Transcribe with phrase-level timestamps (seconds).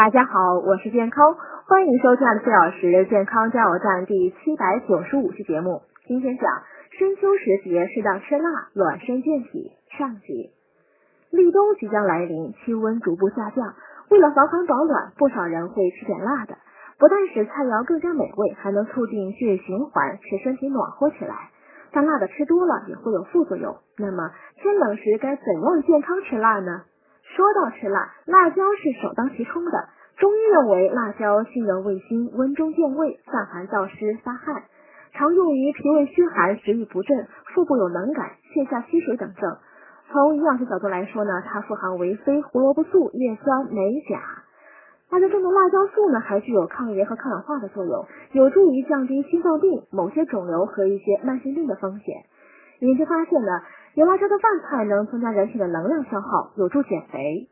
[0.00, 1.36] 大家好，我是健康，
[1.68, 5.82] 欢迎收听二十四小时健康加油站第七百九十五期节目。
[6.06, 6.50] 今天讲
[6.98, 10.52] 深秋时节适当吃辣，暖身健体上集。
[11.28, 13.74] 立冬即将来临，气温逐步下降，
[14.08, 16.56] 为了防寒保暖，不少人会吃点辣的，
[16.98, 21.50] 不但使菜肴更加美味，还能促进血液循环，使身体暖和起来。
[21.92, 23.76] 但辣的吃多了也会有副作用。
[23.98, 26.84] 那么天冷时该怎样健康吃辣呢？
[27.36, 29.88] 说到吃辣，辣椒是首当其冲的。
[30.18, 34.64] 中医认为，辣椒性热味辛，温中健胃，散寒燥湿，发汗，
[35.12, 39.56] 常用于脾胃虚寒、食欲不振、腹部有冷感、泻下积水等症。
[40.10, 44.20] 从营养学角度来说呢，它富含维 C、胡萝卜素、叶酸、镁、钾。
[45.10, 52.24] 辣椒中的辣椒素呢，还具有抗炎和抗氧化的作用，有助于降低心脏病、某些肿瘤和一些慢性病的风险。
[52.80, 53.62] 研究发现呢。
[53.94, 57.48] 有辣椒的饭菜能增加人体的能量消耗，有助减肥。